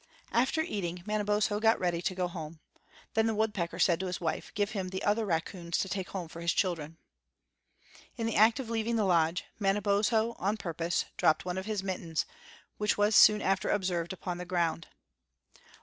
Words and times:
After 0.31 0.61
eating, 0.61 1.03
Manabozho 1.05 1.59
got 1.59 1.79
ready 1.79 2.01
to 2.01 2.15
go 2.15 2.27
home. 2.27 2.59
Then 3.13 3.27
the 3.27 3.35
woodpecker 3.35 3.77
said 3.77 3.99
to 3.99 4.07
his 4.07 4.19
wife, 4.19 4.51
"Give 4.55 4.71
him 4.71 4.89
the 4.89 5.03
other 5.03 5.27
raccoons 5.27 5.77
to 5.77 5.87
take 5.87 6.09
home 6.09 6.27
for 6.27 6.41
his 6.41 6.53
children." 6.53 6.97
In 8.17 8.25
the 8.25 8.35
act 8.35 8.59
of 8.59 8.67
leaving 8.67 8.95
the 8.95 9.05
lodge, 9.05 9.43
Manabozho, 9.59 10.35
on 10.39 10.57
purpose, 10.57 11.05
dropped 11.17 11.45
one 11.45 11.59
of 11.59 11.67
his 11.67 11.83
mittens, 11.83 12.25
which 12.79 12.97
was 12.97 13.15
soon 13.15 13.43
after 13.43 13.69
observed 13.69 14.11
upon 14.11 14.39
the 14.39 14.45
ground. 14.45 14.87